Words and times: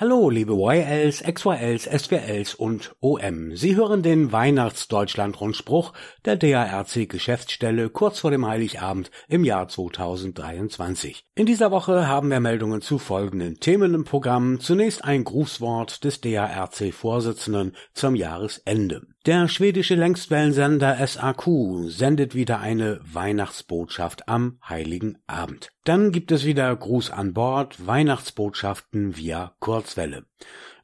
Hallo, 0.00 0.30
liebe 0.30 0.52
YLs, 0.52 1.24
XYLs, 1.24 1.82
SWLs 1.82 2.54
und 2.54 2.94
OM. 3.00 3.56
Sie 3.56 3.74
hören 3.74 4.04
den 4.04 4.30
Weihnachtsdeutschland-Rundspruch 4.30 5.92
der 6.24 6.36
DARC-Geschäftsstelle 6.36 7.90
kurz 7.90 8.20
vor 8.20 8.30
dem 8.30 8.46
Heiligabend 8.46 9.10
im 9.26 9.42
Jahr 9.42 9.66
2023. 9.66 11.24
In 11.34 11.46
dieser 11.46 11.72
Woche 11.72 12.06
haben 12.06 12.30
wir 12.30 12.38
Meldungen 12.38 12.80
zu 12.80 13.00
folgenden 13.00 13.58
Themen 13.58 13.92
im 13.92 14.04
Programm. 14.04 14.60
Zunächst 14.60 15.02
ein 15.02 15.24
Grußwort 15.24 16.04
des 16.04 16.20
DARC-Vorsitzenden 16.20 17.74
zum 17.92 18.14
Jahresende. 18.14 19.02
Der 19.28 19.46
schwedische 19.46 19.94
Längstwellensender 19.94 21.06
SAQ 21.06 21.90
sendet 21.90 22.34
wieder 22.34 22.60
eine 22.60 22.98
Weihnachtsbotschaft 23.02 24.26
am 24.26 24.58
Heiligen 24.66 25.18
Abend. 25.26 25.68
Dann 25.84 26.12
gibt 26.12 26.32
es 26.32 26.46
wieder 26.46 26.74
Gruß 26.74 27.10
an 27.10 27.34
Bord, 27.34 27.86
Weihnachtsbotschaften 27.86 29.18
via 29.18 29.52
Kurzwelle. 29.60 30.24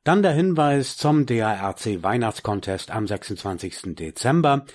Dann 0.04 0.22
der 0.22 0.32
Hinweis 0.32 0.98
zum 0.98 1.24
DARC 1.24 2.02
Weihnachtscontest 2.02 2.90
am 2.90 3.06
26. 3.06 3.94
Dezember. 3.94 4.66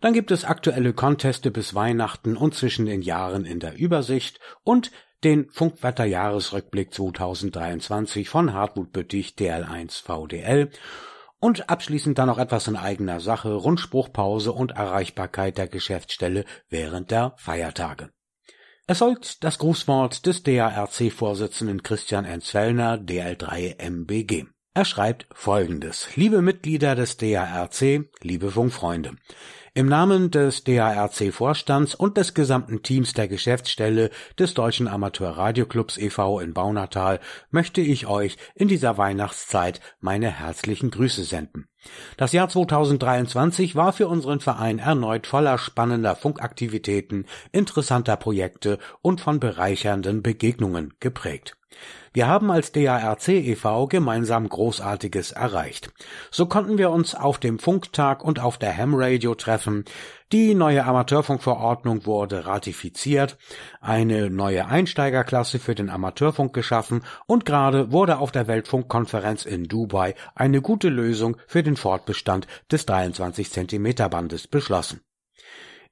Dann 0.00 0.12
gibt 0.12 0.30
es 0.30 0.44
aktuelle 0.44 0.92
Conteste 0.92 1.50
bis 1.50 1.74
Weihnachten 1.74 2.36
und 2.36 2.54
zwischen 2.54 2.86
den 2.86 3.02
Jahren 3.02 3.44
in 3.44 3.58
der 3.58 3.76
Übersicht 3.76 4.38
und 4.62 4.92
den 5.24 5.50
Funkwetterjahresrückblick 5.50 6.94
2023 6.94 8.28
von 8.28 8.52
Hartmut 8.52 8.92
Büttich 8.92 9.30
DL1 9.36 10.04
VDL 10.04 10.70
und 11.46 11.70
abschließend 11.70 12.18
dann 12.18 12.26
noch 12.26 12.38
etwas 12.38 12.66
in 12.66 12.74
eigener 12.74 13.20
Sache, 13.20 13.54
Rundspruchpause 13.54 14.50
und 14.50 14.72
Erreichbarkeit 14.72 15.56
der 15.56 15.68
Geschäftsstelle 15.68 16.44
während 16.68 17.12
der 17.12 17.34
Feiertage. 17.36 18.10
Es 18.88 18.98
folgt 18.98 19.44
das 19.44 19.58
Grußwort 19.58 20.26
des 20.26 20.42
DARC-Vorsitzenden 20.42 21.84
Christian 21.84 22.24
Enzfellner, 22.24 22.96
DL3 22.96 23.78
MBG. 23.78 24.46
Er 24.74 24.84
schreibt 24.84 25.28
folgendes. 25.32 26.08
Liebe 26.16 26.42
Mitglieder 26.42 26.96
des 26.96 27.16
DARC, 27.16 28.10
liebe 28.22 28.50
Funkfreunde. 28.50 29.12
Im 29.76 29.88
Namen 29.88 30.30
des 30.30 30.64
DARC-Vorstands 30.64 31.94
und 31.94 32.16
des 32.16 32.32
gesamten 32.32 32.82
Teams 32.82 33.12
der 33.12 33.28
Geschäftsstelle 33.28 34.08
des 34.38 34.54
Deutschen 34.54 34.88
Amateur-Radioclubs 34.88 35.98
e.V. 35.98 36.40
in 36.40 36.54
Baunatal 36.54 37.20
möchte 37.50 37.82
ich 37.82 38.06
euch 38.06 38.38
in 38.54 38.68
dieser 38.68 38.96
Weihnachtszeit 38.96 39.82
meine 40.00 40.30
herzlichen 40.30 40.90
Grüße 40.90 41.24
senden. 41.24 41.68
Das 42.16 42.32
Jahr 42.32 42.48
2023 42.48 43.76
war 43.76 43.92
für 43.92 44.08
unseren 44.08 44.40
Verein 44.40 44.78
erneut 44.78 45.26
voller 45.26 45.58
spannender 45.58 46.16
Funkaktivitäten, 46.16 47.26
interessanter 47.52 48.16
Projekte 48.16 48.78
und 49.02 49.20
von 49.20 49.40
bereichernden 49.40 50.22
Begegnungen 50.22 50.94
geprägt. 51.00 51.54
Wir 52.16 52.28
haben 52.28 52.50
als 52.50 52.72
DARC 52.72 53.28
e.V. 53.28 53.88
gemeinsam 53.88 54.48
Großartiges 54.48 55.32
erreicht. 55.32 55.90
So 56.30 56.46
konnten 56.46 56.78
wir 56.78 56.90
uns 56.90 57.14
auf 57.14 57.38
dem 57.38 57.58
Funktag 57.58 58.24
und 58.24 58.40
auf 58.40 58.56
der 58.56 58.74
Ham 58.74 58.94
Radio 58.94 59.34
treffen. 59.34 59.84
Die 60.32 60.54
neue 60.54 60.84
Amateurfunkverordnung 60.86 62.06
wurde 62.06 62.46
ratifiziert, 62.46 63.36
eine 63.82 64.30
neue 64.30 64.66
Einsteigerklasse 64.66 65.58
für 65.58 65.74
den 65.74 65.90
Amateurfunk 65.90 66.54
geschaffen 66.54 67.02
und 67.26 67.44
gerade 67.44 67.92
wurde 67.92 68.18
auf 68.18 68.32
der 68.32 68.46
Weltfunkkonferenz 68.46 69.44
in 69.44 69.64
Dubai 69.64 70.14
eine 70.34 70.62
gute 70.62 70.88
Lösung 70.88 71.36
für 71.46 71.62
den 71.62 71.76
Fortbestand 71.76 72.46
des 72.72 72.86
23 72.86 73.50
Zentimeter 73.52 74.08
Bandes 74.08 74.48
beschlossen. 74.48 75.02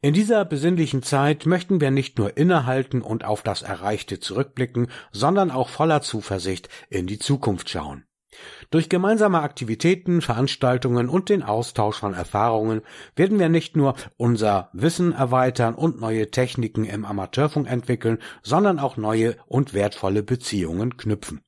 In 0.04 0.12
dieser 0.12 0.44
besinnlichen 0.44 1.02
Zeit 1.02 1.46
möchten 1.46 1.80
wir 1.80 1.90
nicht 1.90 2.18
nur 2.18 2.36
innehalten 2.36 3.00
und 3.00 3.24
auf 3.24 3.42
das 3.42 3.62
Erreichte 3.62 4.20
zurückblicken, 4.20 4.88
sondern 5.12 5.50
auch 5.50 5.70
voller 5.70 6.02
Zuversicht 6.02 6.68
in 6.90 7.06
die 7.06 7.18
Zukunft 7.18 7.70
schauen. 7.70 8.04
Durch 8.68 8.90
gemeinsame 8.90 9.40
Aktivitäten, 9.40 10.20
Veranstaltungen 10.20 11.08
und 11.08 11.30
den 11.30 11.42
Austausch 11.42 11.96
von 11.96 12.12
Erfahrungen 12.12 12.82
werden 13.16 13.38
wir 13.38 13.48
nicht 13.48 13.78
nur 13.78 13.94
unser 14.18 14.68
Wissen 14.74 15.12
erweitern 15.12 15.74
und 15.74 16.02
neue 16.02 16.30
Techniken 16.30 16.84
im 16.84 17.06
Amateurfunk 17.06 17.66
entwickeln, 17.66 18.18
sondern 18.42 18.78
auch 18.78 18.98
neue 18.98 19.38
und 19.46 19.72
wertvolle 19.72 20.22
Beziehungen 20.22 20.98
knüpfen. 20.98 21.40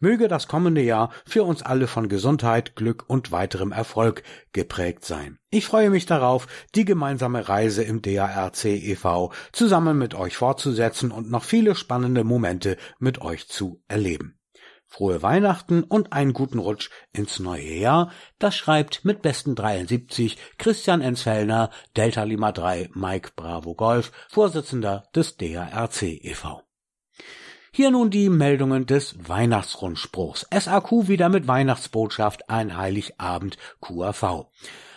Möge 0.00 0.28
das 0.28 0.46
kommende 0.46 0.80
Jahr 0.80 1.10
für 1.26 1.42
uns 1.42 1.62
alle 1.62 1.88
von 1.88 2.08
Gesundheit, 2.08 2.76
Glück 2.76 3.04
und 3.08 3.32
weiterem 3.32 3.72
Erfolg 3.72 4.22
geprägt 4.52 5.04
sein. 5.04 5.38
Ich 5.50 5.66
freue 5.66 5.90
mich 5.90 6.06
darauf, 6.06 6.46
die 6.76 6.84
gemeinsame 6.84 7.48
Reise 7.48 7.82
im 7.82 8.00
DARC 8.00 8.64
e.V. 8.64 9.32
zusammen 9.50 9.98
mit 9.98 10.14
euch 10.14 10.36
fortzusetzen 10.36 11.10
und 11.10 11.30
noch 11.30 11.42
viele 11.42 11.74
spannende 11.74 12.22
Momente 12.22 12.76
mit 13.00 13.20
euch 13.22 13.48
zu 13.48 13.82
erleben. 13.88 14.38
Frohe 14.86 15.20
Weihnachten 15.22 15.82
und 15.82 16.12
einen 16.12 16.32
guten 16.32 16.58
Rutsch 16.58 16.90
ins 17.12 17.40
neue 17.40 17.74
Jahr. 17.74 18.10
Das 18.38 18.56
schreibt 18.56 19.04
mit 19.04 19.20
besten 19.20 19.54
73 19.54 20.38
Christian 20.58 21.02
Ensfellner, 21.02 21.70
Delta 21.96 22.22
Lima 22.22 22.52
3, 22.52 22.90
Mike 22.94 23.32
Bravo 23.36 23.74
Golf, 23.74 24.12
Vorsitzender 24.30 25.04
des 25.14 25.36
DARC 25.36 26.02
e.V. 26.02 26.67
Hier 27.78 27.92
nun 27.92 28.10
die 28.10 28.28
Meldungen 28.28 28.86
des 28.86 29.14
Weihnachtsrundspruchs. 29.28 30.48
SAQ 30.52 31.06
wieder 31.06 31.28
mit 31.28 31.46
Weihnachtsbotschaft 31.46 32.50
ein 32.50 32.76
Heiligabend 32.76 33.56
QAV. 33.80 34.46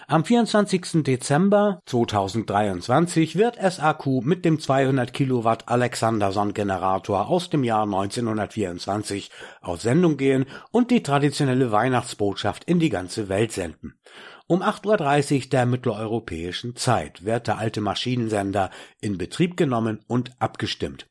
Am 0.08 0.25
24. 0.25 1.03
Dezember 1.03 1.84
2023 1.86 3.36
wird 3.36 3.58
SAQ 3.62 4.24
mit 4.24 4.46
dem 4.46 4.59
200 4.59 5.14
Kilowatt 5.14 5.68
Alexanderson 5.68 6.56
Generator 6.56 7.30
aus 7.30 7.52
dem 7.52 7.64
Jahr 7.64 7.84
1924 7.84 9.30
auf 9.62 9.80
Sendung 9.80 10.18
gehen 10.18 10.48
und 10.72 10.90
die 10.90 11.03
traditionelle 11.03 11.72
Weihnachtsbotschaft 11.72 12.63
in 12.63 12.80
die 12.80 12.90
ganze 12.90 13.30
Welt 13.30 13.52
senden. 13.52 13.94
Um 14.48 14.63
8.30 14.63 15.44
Uhr 15.44 15.50
der 15.52 15.68
mitteleuropäischen 15.68 16.75
Zeit 16.75 17.25
wird 17.25 17.46
der 17.46 17.59
alte 17.59 17.80
Maschinensender 17.80 18.72
in 19.00 19.19
Betrieb 19.19 19.56
genommen 19.56 20.00
und 20.08 20.31
abgestimmt. 20.40 21.06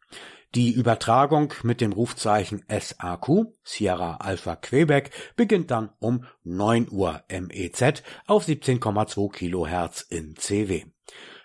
Die 0.56 0.72
Übertragung 0.72 1.54
mit 1.62 1.80
dem 1.80 1.92
Rufzeichen 1.92 2.64
SAQ 2.68 3.52
Sierra 3.62 4.16
Alpha 4.16 4.56
Quebec 4.56 5.10
beginnt 5.36 5.70
dann 5.70 5.90
um 6.00 6.24
9 6.42 6.88
Uhr 6.90 7.22
MEZ 7.28 8.02
auf 8.26 8.46
17,2 8.46 9.30
Kilohertz 9.30 10.00
in 10.00 10.34
CW. 10.34 10.86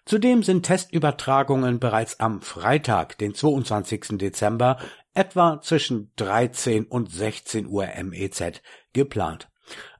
Zudem 0.05 0.41
sind 0.41 0.65
Testübertragungen 0.65 1.79
bereits 1.79 2.19
am 2.19 2.41
Freitag, 2.41 3.19
den 3.19 3.35
22. 3.35 4.17
Dezember, 4.17 4.77
etwa 5.13 5.61
zwischen 5.61 6.11
13 6.15 6.85
und 6.85 7.11
16 7.11 7.67
Uhr 7.67 7.87
MEZ 8.03 8.61
geplant. 8.93 9.49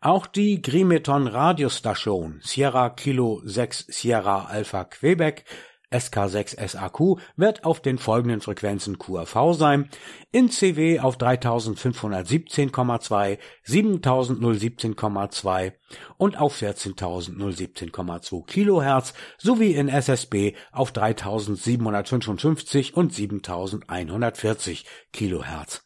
Auch 0.02 0.26
die 0.26 0.64
Grimeton 0.64 1.28
Radiostation 1.28 2.40
Sierra 2.44 2.90
Kilo 2.90 3.42
6 3.44 3.86
Sierra 3.88 4.46
Alpha 4.46 4.84
Quebec 4.84 5.46
SK6SAQ 5.95 7.17
wird 7.35 7.63
auf 7.63 7.81
den 7.81 7.97
folgenden 7.97 8.41
Frequenzen 8.41 9.00
QAV 9.00 9.53
sein, 9.53 9.89
in 10.31 10.50
CW 10.50 11.00
auf 11.00 11.17
3517,2, 11.17 13.39
7017,2 13.66 15.72
und 16.17 16.38
auf 16.38 16.57
14017,2 16.57 18.45
Kilohertz 18.45 19.13
sowie 19.38 19.73
in 19.73 19.89
SSB 19.89 20.53
auf 20.72 20.91
3755 20.91 22.97
und 22.97 23.13
7140 23.13 24.85
Kilohertz. 25.13 25.84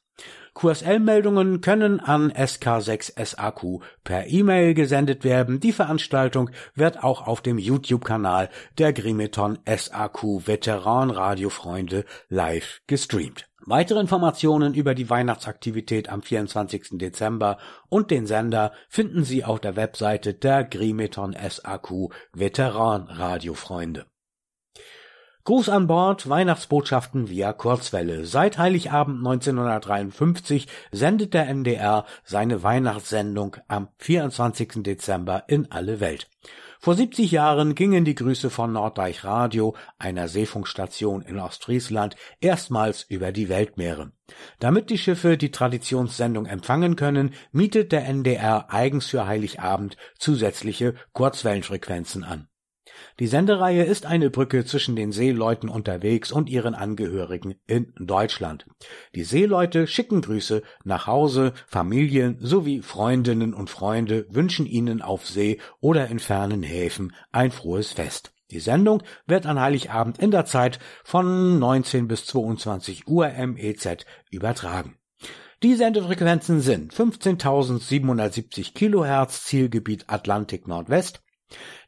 QSL-Meldungen 0.53 1.61
können 1.61 1.99
an 1.99 2.31
SK6SAQ 2.31 3.81
per 4.03 4.27
E-Mail 4.27 4.73
gesendet 4.73 5.23
werden. 5.23 5.59
Die 5.59 5.71
Veranstaltung 5.71 6.49
wird 6.75 7.03
auch 7.03 7.25
auf 7.27 7.41
dem 7.41 7.57
YouTube-Kanal 7.57 8.49
der 8.77 8.93
Grimeton 8.93 9.59
SAQ 9.65 10.47
Veteran 10.47 11.11
Radiofreunde 11.11 12.05
live 12.29 12.81
gestreamt. 12.87 13.49
Weitere 13.65 13.99
Informationen 13.99 14.73
über 14.73 14.95
die 14.95 15.09
Weihnachtsaktivität 15.09 16.09
am 16.09 16.21
24. 16.21 16.97
Dezember 16.97 17.57
und 17.89 18.09
den 18.09 18.25
Sender 18.25 18.71
finden 18.87 19.23
Sie 19.23 19.43
auf 19.43 19.59
der 19.59 19.75
Webseite 19.75 20.33
der 20.33 20.63
Grimeton 20.63 21.33
SAQ 21.33 22.11
Veteran 22.33 23.03
Radiofreunde. 23.03 24.05
Gruß 25.45 25.69
an 25.69 25.87
Bord, 25.87 26.27
Weihnachtsbotschaften 26.27 27.29
via 27.29 27.53
Kurzwelle. 27.53 28.25
Seit 28.25 28.57
Heiligabend 28.57 29.19
1953 29.19 30.67
sendet 30.91 31.33
der 31.33 31.47
NDR 31.47 32.05
seine 32.23 32.61
Weihnachtssendung 32.61 33.55
am 33.67 33.87
24. 33.97 34.83
Dezember 34.83 35.45
in 35.47 35.71
alle 35.71 35.99
Welt. 36.01 36.29
Vor 36.81 36.95
70 36.95 37.31
Jahren 37.31 37.73
gingen 37.73 38.05
die 38.05 38.15
Grüße 38.15 38.49
von 38.49 38.73
Norddeich 38.73 39.23
Radio, 39.23 39.75
einer 39.97 40.27
Seefunkstation 40.27 41.21
in 41.21 41.39
Ostfriesland, 41.39 42.15
erstmals 42.41 43.03
über 43.03 43.31
die 43.31 43.49
Weltmeere. 43.49 44.11
Damit 44.59 44.89
die 44.89 44.97
Schiffe 44.97 45.37
die 45.37 45.51
Traditionssendung 45.51 46.45
empfangen 46.45 46.95
können, 46.95 47.33
mietet 47.51 47.91
der 47.91 48.05
NDR 48.05 48.73
eigens 48.73 49.07
für 49.07 49.25
Heiligabend 49.25 49.97
zusätzliche 50.17 50.95
Kurzwellenfrequenzen 51.13 52.23
an. 52.23 52.48
Die 53.19 53.27
Sendereihe 53.27 53.83
ist 53.83 54.05
eine 54.05 54.29
Brücke 54.29 54.65
zwischen 54.65 54.95
den 54.95 55.11
Seeleuten 55.11 55.69
unterwegs 55.69 56.31
und 56.31 56.49
ihren 56.49 56.75
Angehörigen 56.75 57.55
in 57.67 57.93
Deutschland. 57.99 58.65
Die 59.15 59.23
Seeleute 59.23 59.87
schicken 59.87 60.21
Grüße 60.21 60.61
nach 60.83 61.07
Hause, 61.07 61.53
Familien 61.67 62.37
sowie 62.39 62.81
Freundinnen 62.81 63.53
und 63.53 63.69
Freunde 63.69 64.25
wünschen 64.29 64.65
ihnen 64.65 65.01
auf 65.01 65.27
See 65.27 65.59
oder 65.79 66.07
in 66.07 66.19
fernen 66.19 66.63
Häfen 66.63 67.13
ein 67.31 67.51
frohes 67.51 67.91
Fest. 67.91 68.31
Die 68.51 68.59
Sendung 68.59 69.03
wird 69.27 69.45
an 69.45 69.59
Heiligabend 69.59 70.17
in 70.17 70.31
der 70.31 70.45
Zeit 70.45 70.79
von 71.03 71.59
19 71.59 72.07
bis 72.07 72.25
22 72.25 73.07
Uhr 73.07 73.29
MEZ 73.29 74.05
übertragen. 74.31 74.95
Die 75.61 75.75
Sendefrequenzen 75.75 76.61
sind 76.61 76.93
15.770 76.93 78.73
Kilohertz 78.73 79.43
Zielgebiet 79.43 80.05
Atlantik 80.07 80.69
Nordwest, 80.69 81.21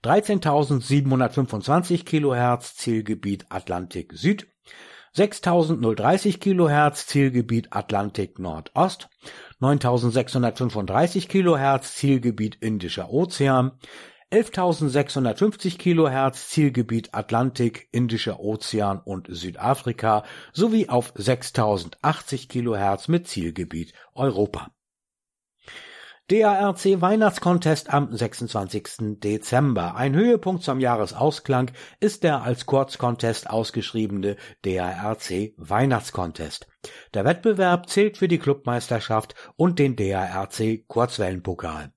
13.725 0.03 2.05
Kilohertz 2.05 2.75
Zielgebiet 2.75 3.45
Atlantik 3.49 4.13
Süd, 4.13 4.47
6.030 5.15 6.39
Kilohertz 6.39 7.07
Zielgebiet 7.07 7.67
Atlantik 7.71 8.39
Nordost, 8.39 9.09
9.635 9.59 11.27
Kilohertz 11.27 11.95
Zielgebiet 11.95 12.57
Indischer 12.61 13.11
Ozean, 13.11 13.71
11.650 14.31 15.77
Kilohertz 15.77 16.47
Zielgebiet 16.47 17.13
Atlantik, 17.13 17.89
Indischer 17.91 18.39
Ozean 18.39 19.01
und 19.03 19.27
Südafrika 19.29 20.23
sowie 20.53 20.87
auf 20.87 21.13
6.080 21.15 22.47
Kilohertz 22.47 23.09
mit 23.09 23.27
Zielgebiet 23.27 23.93
Europa. 24.15 24.71
DARC 26.31 27.01
Weihnachtscontest 27.01 27.93
am 27.93 28.15
26. 28.15 29.19
Dezember. 29.19 29.95
Ein 29.95 30.15
Höhepunkt 30.15 30.63
zum 30.63 30.79
Jahresausklang 30.79 31.71
ist 31.99 32.23
der 32.23 32.43
als 32.43 32.65
Kurzcontest 32.65 33.49
ausgeschriebene 33.49 34.37
DARC 34.61 35.51
Weihnachtscontest. 35.57 36.67
Der 37.13 37.25
Wettbewerb 37.25 37.89
zählt 37.89 38.17
für 38.17 38.29
die 38.29 38.39
Clubmeisterschaft 38.39 39.35
und 39.57 39.77
den 39.77 39.97
DARC 39.97 40.87
Kurzwellenpokal. 40.87 41.91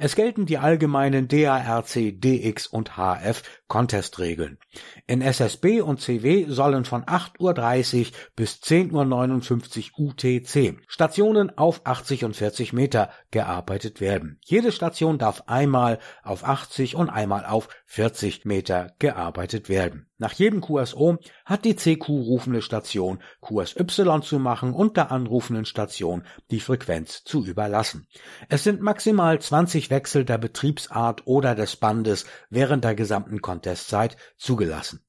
Es 0.00 0.16
gelten 0.16 0.46
die 0.46 0.58
allgemeinen 0.58 1.28
DARC, 1.28 2.20
DX 2.20 2.66
und 2.66 2.96
HF 2.96 3.42
Contest-Regeln. 3.68 4.58
In 5.06 5.22
SSB 5.22 5.80
und 5.80 6.00
CW 6.00 6.46
sollen 6.48 6.84
von 6.84 7.04
8.30 7.04 7.98
Uhr 7.98 8.12
bis 8.36 8.54
10.59 8.62 9.92
Uhr 9.98 10.08
UTC 10.10 10.78
Stationen 10.86 11.56
auf 11.58 11.80
80 11.84 12.24
und 12.24 12.36
40 12.36 12.72
Meter 12.72 13.10
gearbeitet 13.30 14.00
werden. 14.00 14.38
Jede 14.44 14.72
Station 14.72 15.18
darf 15.18 15.44
einmal 15.46 15.98
auf 16.22 16.44
80 16.44 16.94
und 16.96 17.10
einmal 17.10 17.44
auf 17.44 17.68
40 17.86 18.44
Meter 18.44 18.94
gearbeitet 18.98 19.68
werden. 19.68 20.06
Nach 20.18 20.32
jedem 20.32 20.62
QSO 20.62 21.18
hat 21.44 21.66
die 21.66 21.76
CQ-rufende 21.76 22.62
Station 22.62 23.18
QSY 23.42 24.20
zu 24.22 24.38
machen 24.38 24.72
und 24.72 24.96
der 24.96 25.12
anrufenden 25.12 25.66
Station 25.66 26.22
die 26.50 26.60
Frequenz 26.60 27.22
zu 27.24 27.44
überlassen. 27.44 28.06
Es 28.48 28.64
sind 28.64 28.80
maximal 28.80 29.38
20 29.38 29.90
Wechsel 29.90 30.24
der 30.24 30.38
Betriebsart 30.38 31.26
oder 31.26 31.54
des 31.54 31.76
Bandes 31.76 32.24
während 32.48 32.84
der 32.84 32.94
gesamten 32.94 33.42
Contestzeit 33.56 34.16
zugelassen. 34.36 35.00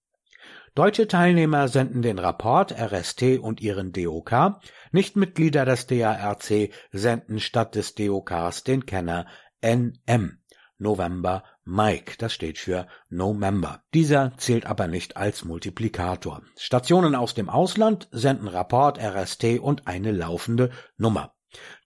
Deutsche 0.74 1.08
Teilnehmer 1.08 1.68
senden 1.68 2.02
den 2.02 2.20
Rapport 2.20 2.72
RST 2.72 3.40
und 3.40 3.60
ihren 3.62 3.92
DOK, 3.92 4.62
Nichtmitglieder 4.92 5.66
des 5.66 5.88
DARC 5.88 6.72
senden 6.92 7.40
statt 7.40 7.76
des 7.76 7.96
DOKs 7.96 8.64
den 8.64 8.86
Kenner 8.86 9.26
NM 9.62 10.40
November 10.78 11.44
Mike, 11.66 12.14
das 12.20 12.32
steht 12.32 12.60
für 12.60 12.88
No 13.10 13.34
Member. 13.34 13.82
Dieser 13.94 14.38
zählt 14.38 14.68
aber 14.68 14.88
nicht 14.88 15.18
als 15.18 15.44
Multiplikator. 15.44 16.44
Stationen 16.56 17.16
aus 17.16 17.34
dem 17.34 17.50
Ausland 17.50 18.08
senden 18.12 18.48
Rapport 18.48 19.00
RST 19.00 19.60
und 19.60 19.88
eine 19.88 20.12
laufende 20.12 20.70
Nummer. 20.96 21.34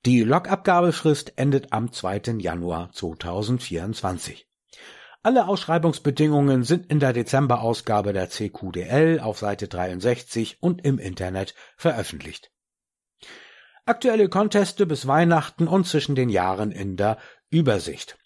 Die 0.06 0.22
Logabgabefrist 0.22 1.38
endet 1.38 1.72
am 1.72 1.92
2. 1.92 2.36
Januar 2.40 2.92
2024. 2.92 4.51
Alle 5.24 5.48
Ausschreibungsbedingungen 5.48 6.64
sind 6.64 6.88
in 6.92 7.00
der 7.00 7.14
Dezemberausgabe 7.14 8.12
der 8.12 8.30
CQDL 8.30 9.20
auf 9.20 9.38
Seite 9.38 9.68
63 9.68 10.58
und 10.62 10.84
im 10.84 10.98
Internet 10.98 11.54
veröffentlicht. 11.78 12.52
Aktuelle 13.86 14.30
Conteste 14.30 14.88
bis 14.88 15.06
Weihnachten 15.06 15.68
und 15.68 15.86
zwischen 15.86 16.16
den 16.16 16.30
Jahren 16.30 16.72
in 16.72 16.98
der 16.98 17.18
Übersicht. 17.52 18.18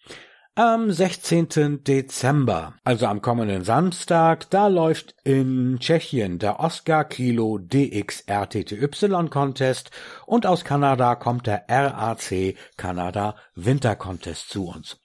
Am 0.58 0.90
16. 0.90 1.84
Dezember, 1.84 2.76
also 2.86 3.08
am 3.08 3.22
kommenden 3.22 3.66
Samstag, 3.66 4.50
da 4.50 4.68
läuft 4.68 5.16
in 5.26 5.80
Tschechien 5.82 6.40
der 6.40 6.62
Oscar 6.62 7.04
Kilo 7.04 7.58
DX 7.58 8.22
RTTY 8.22 8.88
Contest 9.30 9.92
und 10.26 10.46
aus 10.46 10.64
Kanada 10.64 11.16
kommt 11.16 11.46
der 11.46 11.66
RAC 11.68 12.56
Kanada 12.78 13.36
Winter 13.54 13.98
Contest 13.98 14.50
zu 14.50 14.68
uns. 14.68 14.98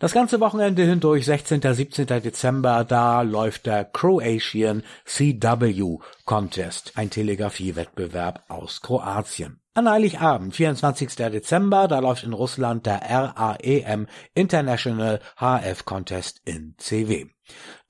Das 0.00 0.12
ganze 0.12 0.40
Wochenende 0.40 0.82
hindurch, 0.82 1.24
16. 1.24 1.60
17. 1.62 2.06
Dezember, 2.06 2.84
da 2.84 3.22
läuft 3.22 3.66
der 3.66 3.84
Croatian 3.84 4.82
CW 5.04 5.98
Contest, 6.24 6.92
ein 6.96 7.10
Telegrafiewettbewerb 7.10 8.42
aus 8.48 8.82
Kroatien. 8.82 9.60
An 9.76 9.88
Heiligabend, 9.88 10.54
24. 10.54 11.16
Dezember, 11.16 11.88
da 11.88 11.98
läuft 11.98 12.22
in 12.22 12.32
Russland 12.32 12.86
der 12.86 13.00
RAEM 13.02 14.06
International 14.34 15.20
HF 15.36 15.84
Contest 15.84 16.42
in 16.44 16.74
CW. 16.78 17.26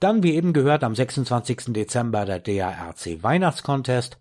Dann, 0.00 0.22
wie 0.22 0.34
eben 0.34 0.52
gehört, 0.52 0.84
am 0.84 0.94
26. 0.94 1.74
Dezember 1.74 2.24
der 2.24 2.38
DARC 2.38 3.22
Weihnachtscontest. 3.22 4.18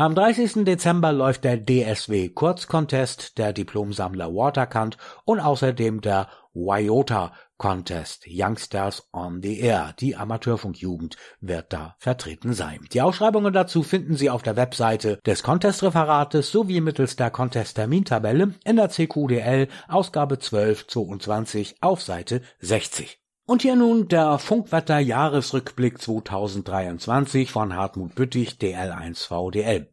Am 0.00 0.14
30. 0.14 0.64
Dezember 0.64 1.12
läuft 1.12 1.44
der 1.44 1.58
DSW 1.58 2.30
Kurzcontest, 2.30 3.36
der 3.36 3.52
Diplomsammler 3.52 4.34
Waterkant 4.34 4.96
und 5.26 5.40
außerdem 5.40 6.00
der 6.00 6.28
Wyota 6.54 7.34
Contest 7.58 8.24
Youngsters 8.26 9.06
on 9.12 9.42
the 9.42 9.60
Air. 9.60 9.92
Die 10.00 10.16
Amateurfunkjugend 10.16 11.18
wird 11.42 11.74
da 11.74 11.96
vertreten 11.98 12.54
sein. 12.54 12.80
Die 12.94 13.02
Ausschreibungen 13.02 13.52
dazu 13.52 13.82
finden 13.82 14.16
Sie 14.16 14.30
auf 14.30 14.42
der 14.42 14.56
Webseite 14.56 15.18
des 15.26 15.42
Contest-Referates 15.42 16.50
sowie 16.50 16.80
mittels 16.80 17.16
der 17.16 17.30
Contest-Termintabelle 17.30 18.54
in 18.64 18.76
der 18.76 18.88
CQDL 18.88 19.68
Ausgabe 19.86 20.38
12 20.38 20.86
22 20.86 21.76
auf 21.82 22.00
Seite 22.00 22.40
60. 22.60 23.20
Und 23.50 23.62
hier 23.62 23.74
nun 23.74 24.06
der 24.06 24.38
Funkwetter 24.38 25.00
Jahresrückblick 25.00 26.00
2023 26.00 27.50
von 27.50 27.74
Hartmut 27.74 28.14
Büttig 28.14 28.58
DL1VDL. 28.60 29.88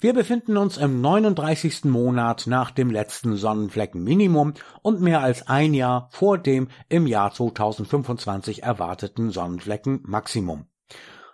Wir 0.00 0.14
befinden 0.14 0.56
uns 0.56 0.78
im 0.78 1.02
39. 1.02 1.84
Monat 1.84 2.46
nach 2.46 2.70
dem 2.70 2.90
letzten 2.90 3.36
Sonnenfleckenminimum 3.36 4.54
und 4.80 5.02
mehr 5.02 5.20
als 5.20 5.46
ein 5.46 5.74
Jahr 5.74 6.08
vor 6.10 6.38
dem 6.38 6.68
im 6.88 7.06
Jahr 7.06 7.34
2025 7.34 8.62
erwarteten 8.62 9.30
Sonnenfleckenmaximum. 9.30 10.64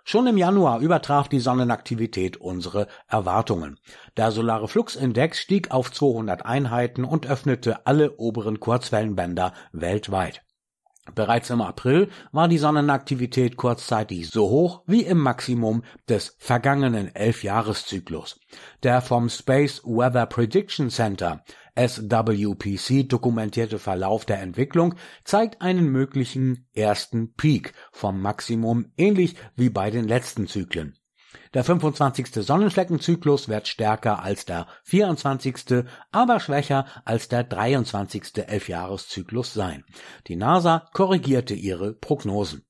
Schon 0.03 0.27
im 0.27 0.37
Januar 0.37 0.81
übertraf 0.81 1.29
die 1.29 1.39
Sonnenaktivität 1.39 2.35
unsere 2.35 2.87
Erwartungen. 3.07 3.79
Der 4.17 4.31
solare 4.31 4.67
Fluxindex 4.67 5.39
stieg 5.39 5.71
auf 5.71 5.93
200 5.93 6.45
Einheiten 6.45 7.05
und 7.05 7.25
öffnete 7.25 7.87
alle 7.87 8.17
oberen 8.17 8.59
Kurzwellenbänder 8.59 9.53
weltweit. 9.71 10.43
Bereits 11.15 11.49
im 11.49 11.61
April 11.61 12.09
war 12.31 12.47
die 12.47 12.57
Sonnenaktivität 12.57 13.57
kurzzeitig 13.57 14.29
so 14.29 14.49
hoch 14.49 14.83
wie 14.87 15.01
im 15.01 15.19
Maximum 15.19 15.83
des 16.07 16.35
vergangenen 16.39 17.13
Elfjahreszyklus. 17.13 18.39
Der 18.83 19.01
vom 19.01 19.29
Space 19.29 19.81
Weather 19.83 20.25
Prediction 20.25 20.89
Center 20.89 21.43
SWPC 21.75 23.07
dokumentierte 23.09 23.79
Verlauf 23.79 24.25
der 24.25 24.41
Entwicklung 24.41 24.95
zeigt 25.23 25.61
einen 25.61 25.91
möglichen 25.91 26.67
ersten 26.73 27.33
Peak 27.33 27.73
vom 27.91 28.21
Maximum 28.21 28.91
ähnlich 28.97 29.35
wie 29.55 29.69
bei 29.69 29.91
den 29.91 30.07
letzten 30.07 30.47
Zyklen. 30.47 30.97
Der 31.53 31.63
25. 31.63 32.33
Sonnenfleckenzyklus 32.43 33.47
wird 33.47 33.67
stärker 33.67 34.23
als 34.23 34.45
der 34.45 34.65
24., 34.85 35.85
aber 36.11 36.39
schwächer 36.39 36.85
als 37.05 37.27
der 37.27 37.43
23. 37.43 38.47
Elfjahreszyklus 38.47 39.53
sein. 39.53 39.83
Die 40.27 40.35
NASA 40.35 40.89
korrigierte 40.93 41.53
ihre 41.53 41.93
Prognosen. 41.93 42.65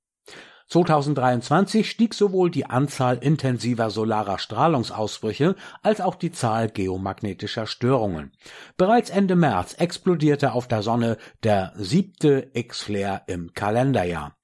2023 0.70 1.90
stieg 1.90 2.14
sowohl 2.14 2.50
die 2.50 2.66
Anzahl 2.66 3.18
intensiver 3.18 3.90
solarer 3.90 4.40
Strahlungsausbrüche 4.40 5.56
als 5.82 6.02
auch 6.02 6.16
die 6.16 6.32
Zahl 6.32 6.70
geomagnetischer 6.70 7.68
Störungen. 7.68 8.32
Bereits 8.78 9.10
Ende 9.10 9.36
März 9.36 9.76
explodierte 9.76 10.54
auf 10.54 10.68
der 10.68 10.82
Sonne 10.82 11.18
der 11.44 11.74
siebte 11.76 12.50
X-Flare 12.54 13.22
im 13.28 13.54
Kalenderjahr. 13.54 14.36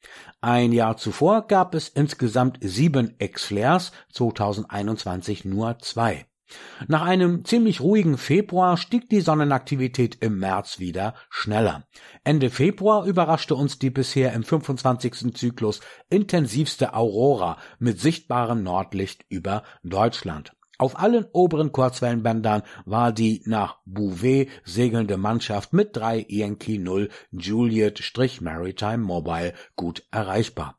Ein 0.42 0.72
Jahr 0.72 0.96
zuvor 0.96 1.48
gab 1.48 1.76
es 1.76 1.90
insgesamt 1.90 2.60
sieben 2.62 3.16
X-Flares, 3.20 3.92
2021 4.14 5.44
nur 5.46 5.80
zwei. 5.80 6.29
Nach 6.88 7.02
einem 7.02 7.46
ziemlich 7.46 7.82
ruhigen 7.82 8.18
Februar 8.18 8.78
stieg 8.78 9.10
die 9.10 9.22
Sonnenaktivität 9.22 10.18
im 10.22 10.40
März 10.40 10.80
wieder 10.80 11.14
schneller. 11.30 11.88
Ende 12.24 12.50
Februar 12.50 13.06
überraschte 13.06 13.56
uns 13.56 13.80
die 13.80 13.90
bisher 13.90 14.34
im 14.34 14.44
25. 14.44 15.36
Zyklus 15.36 15.82
intensivste 16.10 16.94
Aurora 16.94 17.58
mit 17.80 18.00
sichtbarem 18.00 18.64
Nordlicht 18.64 19.26
über 19.30 19.64
Deutschland. 19.84 20.54
Auf 20.80 20.98
allen 20.98 21.26
oberen 21.34 21.74
Kurzwellenbändern 21.74 22.64
war 22.86 23.12
die 23.12 23.44
nach 23.46 23.80
Bouvet 23.86 24.48
segelnde 24.64 25.18
Mannschaft 25.18 25.74
mit 25.74 25.94
drei 25.94 26.26
Yankee 26.30 26.78
0 26.78 27.10
Juliet-Maritime 27.32 29.00
Mobile 29.00 29.54
gut 29.76 30.08
erreichbar. 30.10 30.79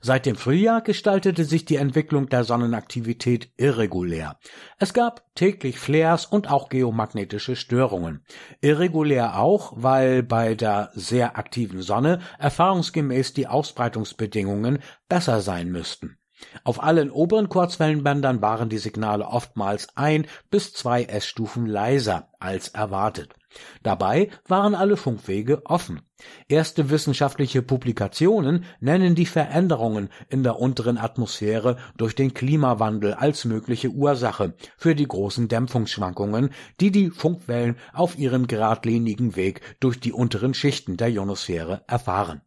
Seit 0.00 0.24
dem 0.24 0.36
Frühjahr 0.36 0.80
gestaltete 0.80 1.44
sich 1.44 1.66
die 1.66 1.76
Entwicklung 1.76 2.28
der 2.28 2.44
Sonnenaktivität 2.44 3.52
irregulär. 3.58 4.38
Es 4.78 4.94
gab 4.94 5.34
täglich 5.34 5.78
Flares 5.78 6.24
und 6.24 6.50
auch 6.50 6.68
geomagnetische 6.68 7.56
Störungen. 7.56 8.24
Irregulär 8.60 9.38
auch, 9.38 9.72
weil 9.76 10.22
bei 10.22 10.54
der 10.54 10.90
sehr 10.94 11.36
aktiven 11.36 11.82
Sonne 11.82 12.20
erfahrungsgemäß 12.38 13.34
die 13.34 13.46
Ausbreitungsbedingungen 13.46 14.78
besser 15.08 15.40
sein 15.40 15.70
müssten. 15.70 16.19
Auf 16.64 16.82
allen 16.82 17.10
oberen 17.10 17.48
Kurzwellenbändern 17.48 18.42
waren 18.42 18.68
die 18.68 18.78
Signale 18.78 19.26
oftmals 19.26 19.88
ein 19.96 20.26
bis 20.50 20.72
zwei 20.72 21.04
S-Stufen 21.04 21.66
leiser 21.66 22.28
als 22.38 22.68
erwartet. 22.68 23.34
Dabei 23.82 24.30
waren 24.46 24.74
alle 24.74 24.96
Funkwege 24.96 25.66
offen. 25.66 26.02
Erste 26.48 26.90
wissenschaftliche 26.90 27.62
Publikationen 27.62 28.64
nennen 28.78 29.14
die 29.14 29.26
Veränderungen 29.26 30.10
in 30.28 30.42
der 30.42 30.58
unteren 30.58 30.98
Atmosphäre 30.98 31.76
durch 31.96 32.14
den 32.14 32.32
Klimawandel 32.32 33.14
als 33.14 33.44
mögliche 33.44 33.88
Ursache 33.88 34.54
für 34.76 34.94
die 34.94 35.08
großen 35.08 35.48
Dämpfungsschwankungen, 35.48 36.50
die 36.80 36.92
die 36.92 37.10
Funkwellen 37.10 37.76
auf 37.92 38.18
ihrem 38.18 38.46
geradlinigen 38.46 39.34
Weg 39.34 39.62
durch 39.80 39.98
die 39.98 40.12
unteren 40.12 40.54
Schichten 40.54 40.96
der 40.96 41.08
Ionosphäre 41.08 41.82
erfahren 41.86 42.42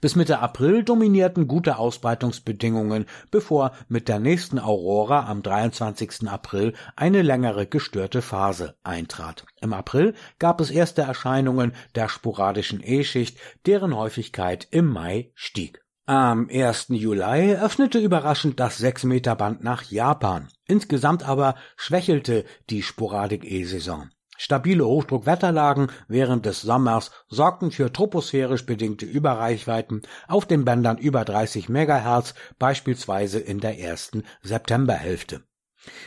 bis 0.00 0.16
Mitte 0.16 0.40
April 0.40 0.82
dominierten 0.82 1.46
gute 1.46 1.78
Ausbreitungsbedingungen, 1.78 3.06
bevor 3.30 3.72
mit 3.88 4.08
der 4.08 4.18
nächsten 4.18 4.58
Aurora 4.58 5.26
am 5.28 5.42
23. 5.42 6.28
April 6.28 6.74
eine 6.96 7.22
längere 7.22 7.66
gestörte 7.66 8.22
Phase 8.22 8.76
eintrat. 8.82 9.44
Im 9.60 9.72
April 9.72 10.14
gab 10.38 10.60
es 10.60 10.70
erste 10.70 11.02
Erscheinungen 11.02 11.72
der 11.94 12.08
sporadischen 12.08 12.80
E-Schicht, 12.82 13.38
deren 13.66 13.96
Häufigkeit 13.96 14.68
im 14.70 14.86
Mai 14.86 15.32
stieg. 15.34 15.82
Am 16.06 16.48
1. 16.50 16.86
Juli 16.88 17.54
öffnete 17.54 18.00
überraschend 18.00 18.58
das 18.58 18.80
6-Meter-Band 18.80 19.62
nach 19.62 19.84
Japan. 19.84 20.48
Insgesamt 20.66 21.22
aber 21.28 21.54
schwächelte 21.76 22.44
die 22.68 22.82
Sporadik-E-Saison. 22.82 24.10
Stabile 24.42 24.86
Hochdruckwetterlagen 24.86 25.92
während 26.08 26.46
des 26.46 26.62
Sommers 26.62 27.10
sorgten 27.28 27.70
für 27.70 27.92
troposphärisch 27.92 28.64
bedingte 28.64 29.04
Überreichweiten 29.04 30.00
auf 30.28 30.46
den 30.46 30.64
Bändern 30.64 30.96
über 30.96 31.26
30 31.26 31.68
Megahertz, 31.68 32.32
beispielsweise 32.58 33.38
in 33.38 33.60
der 33.60 33.78
ersten 33.78 34.24
Septemberhälfte. 34.40 35.42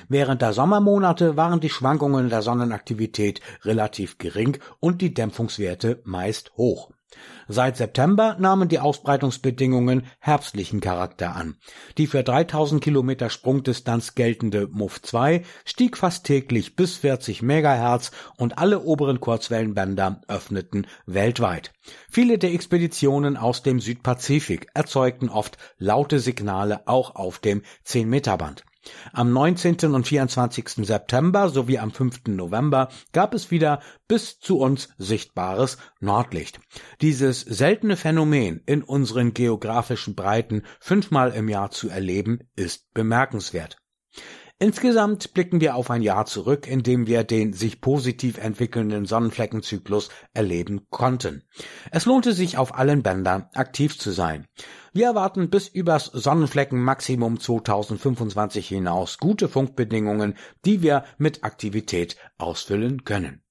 Während 0.10 0.42
der 0.42 0.54
Sommermonate 0.54 1.38
waren 1.38 1.60
die 1.60 1.70
Schwankungen 1.70 2.30
der 2.30 2.42
Sonnenaktivität 2.42 3.40
relativ 3.66 4.18
gering 4.18 4.58
und 4.80 5.02
die 5.02 5.14
Dämpfungswerte 5.14 6.02
meist 6.04 6.54
hoch. 6.58 6.90
Seit 7.48 7.78
September 7.78 8.38
nahmen 8.40 8.70
die 8.70 8.80
Ausbreitungsbedingungen 8.80 10.04
herbstlichen 10.20 10.80
Charakter 10.80 11.36
an. 11.36 11.56
Die 11.98 12.08
für 12.08 12.24
3000 12.24 12.84
Kilometer 12.84 13.30
Sprungdistanz 13.30 14.16
geltende 14.16 14.68
MUF 14.72 15.02
2 15.02 15.44
stieg 15.66 15.98
fast 15.98 16.26
täglich 16.26 16.76
bis 16.76 16.98
40 16.98 17.42
Megahertz 17.42 18.12
und 18.38 18.58
alle 18.58 18.82
oberen 18.82 19.20
Kurzwellenbänder 19.20 20.22
öffneten 20.28 20.88
weltweit. 21.06 21.74
Viele 22.10 22.38
der 22.38 22.54
Expeditionen 22.54 23.38
aus 23.38 23.64
dem 23.64 23.80
Südpazifik 23.80 24.68
erzeugten 24.74 25.30
oft 25.30 25.58
laute 25.78 26.20
Signale 26.20 26.88
auch 26.88 27.16
auf 27.16 27.40
dem 27.40 27.62
10 27.84 28.10
Meter 28.10 28.38
Band. 28.38 28.64
Am 29.12 29.32
19. 29.32 29.94
und 29.94 30.08
24. 30.08 30.86
September 30.86 31.50
sowie 31.50 31.80
am 31.80 31.92
5. 31.92 32.28
November 32.28 32.90
gab 33.12 33.34
es 33.34 33.52
wieder 33.52 33.82
bis 34.08 34.40
zu 34.40 34.60
uns 34.60 34.90
sichtbares 34.98 35.78
Nordlicht. 36.00 36.60
Dieses 37.02 37.42
seltene 37.42 37.96
Phänomen 37.96 38.62
in 38.66 38.84
unseren 38.84 39.34
geografischen 39.34 40.16
Breiten 40.16 40.64
fünfmal 40.80 41.32
im 41.32 41.50
Jahr 41.50 41.72
zu 41.72 41.90
erleben, 41.90 42.40
ist 42.56 42.94
bemerkenswert. 42.94 43.78
Insgesamt 44.60 45.34
blicken 45.34 45.60
wir 45.62 45.76
auf 45.76 45.90
ein 45.90 46.02
Jahr 46.02 46.26
zurück, 46.26 46.68
in 46.68 46.84
dem 46.84 47.08
wir 47.08 47.24
den 47.24 47.54
sich 47.54 47.82
positiv 47.82 48.38
entwickelnden 48.38 49.06
Sonnenfleckenzyklus 49.06 50.10
erleben 50.34 50.88
konnten. 50.90 51.44
Es 51.92 52.06
lohnte 52.06 52.34
sich 52.34 52.58
auf 52.58 52.76
allen 52.76 53.04
Bändern 53.04 53.50
aktiv 53.54 54.00
zu 54.00 54.12
sein. 54.12 54.48
Wir 54.94 55.08
erwarten 55.08 55.50
bis 55.50 55.68
übers 55.68 56.06
Sonnenfleckenmaximum 56.06 57.40
2025 57.40 58.68
hinaus 58.68 59.18
gute 59.18 59.50
Funkbedingungen, 59.50 60.36
die 60.66 60.82
wir 60.82 61.04
mit 61.18 61.44
Aktivität 61.44 62.16
ausfüllen 62.38 63.04
können. 63.04 63.42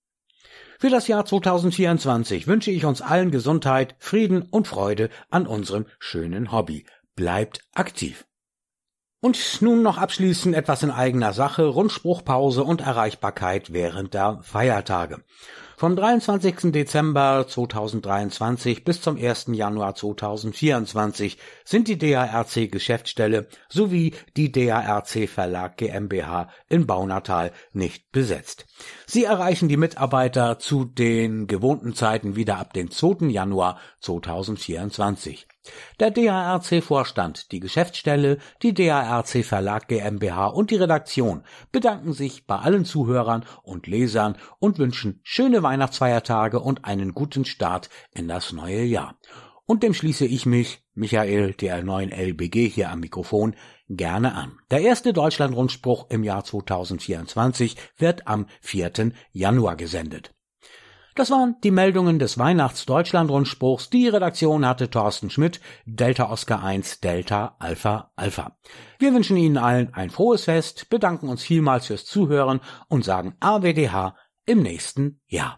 Für 0.78 0.90
das 0.90 1.09
Jahr 1.09 1.25
2024 1.25 2.47
wünsche 2.47 2.71
ich 2.71 2.85
uns 2.85 3.02
allen 3.02 3.30
Gesundheit, 3.30 3.97
Frieden 3.99 4.42
und 4.42 4.66
Freude 4.66 5.11
an 5.30 5.47
unserem 5.47 5.87
schönen 5.99 6.52
Hobby. 6.52 6.87
Bleibt 7.14 7.61
aktiv! 7.75 8.25
Und 9.25 9.62
nun 9.62 9.83
noch 9.83 9.99
abschließend 9.99 10.52
etwas 10.57 10.83
in 10.83 10.91
eigener 10.91 11.33
Sache, 11.33 11.64
Rundspruchpause 11.67 12.64
und 12.64 12.81
Erreichbarkeit 12.81 13.73
während 13.73 14.14
der 14.14 14.41
Feiertage. 14.43 15.23
Vom 15.76 15.95
23. 15.95 16.73
Dezember 16.73 17.47
2023 17.49 18.83
bis 18.83 19.00
zum 19.00 19.17
1. 19.17 19.47
Januar 19.52 19.95
2024 19.95 21.38
sind 21.64 21.87
die 21.87 21.99
DARC 21.99 22.69
Geschäftsstelle 22.69 23.47
sowie 23.69 24.12
die 24.37 24.50
DARC 24.50 25.29
Verlag 25.29 25.76
GmbH 25.76 26.49
in 26.69 26.88
Baunatal 26.88 27.52
nicht 27.73 28.11
besetzt. 28.11 28.67
Sie 29.07 29.23
erreichen 29.23 29.69
die 29.69 29.76
Mitarbeiter 29.76 30.59
zu 30.59 30.85
den 30.85 31.47
gewohnten 31.47 31.95
Zeiten 31.95 32.35
wieder 32.35 32.59
ab 32.59 32.73
dem 32.73 32.91
2. 32.91 33.26
Januar 33.26 33.79
2024. 34.00 35.47
Der 36.00 36.11
DARC-Vorstand, 36.11 37.52
die 37.52 37.61
Geschäftsstelle, 37.61 38.38
die 38.62 38.75
DARC 38.75 39.45
Verlag 39.45 39.88
GmbH 39.88 40.47
und 40.47 40.71
die 40.71 40.76
Redaktion 40.76 41.45
bedanken 41.71 42.12
sich 42.12 42.47
bei 42.47 42.57
allen 42.57 42.85
Zuhörern 42.85 43.45
und 43.62 43.87
Lesern 43.87 44.37
und 44.59 44.78
wünschen 44.78 45.21
schöne 45.23 45.62
Weihnachtsfeiertage 45.62 46.59
und 46.59 46.85
einen 46.85 47.14
guten 47.14 47.45
Start 47.45 47.90
in 48.12 48.26
das 48.26 48.52
neue 48.52 48.83
Jahr. 48.83 49.19
Und 49.64 49.83
dem 49.83 49.95
schließe 49.95 50.26
ich 50.26 50.45
mich, 50.45 50.83
Michael, 50.95 51.54
der 51.54 51.83
neuen 51.83 52.11
LBG 52.11 52.69
hier 52.69 52.90
am 52.90 53.00
Mikrofon, 53.00 53.54
gerne 53.88 54.35
an. 54.35 54.59
Der 54.71 54.81
erste 54.81 55.12
Deutschlandrundspruch 55.12 56.11
im 56.11 56.25
Jahr 56.25 56.45
2024 56.45 57.76
wird 57.97 58.26
am 58.26 58.47
4. 58.61 59.12
Januar 59.31 59.76
gesendet. 59.76 60.35
Das 61.14 61.31
waren 61.31 61.57
die 61.62 61.71
Meldungen 61.71 62.19
des 62.19 62.38
Weihnachts-Deutschland-Rundspruchs. 62.38 63.90
Die 63.90 64.09
Redaktion 64.09 64.66
hatte 64.66 64.88
Thorsten 64.88 65.28
Schmidt, 65.28 65.61
Delta 65.85 66.31
Oscar 66.31 66.64
1, 66.64 67.00
Delta 67.00 67.57
Alpha 67.59 68.12
Alpha. 68.16 68.57
Wir 68.99 69.12
wünschen 69.12 69.37
Ihnen 69.37 69.59
allen 69.59 69.92
ein 69.92 70.09
frohes 70.09 70.45
Fest, 70.45 70.88
bedanken 70.88 71.28
uns 71.28 71.42
vielmals 71.42 71.87
fürs 71.87 72.07
Zuhören 72.07 72.61
und 72.88 73.04
sagen 73.04 73.37
AWDH 73.40 74.16
im 74.47 74.62
nächsten 74.62 75.21
Jahr. 75.26 75.50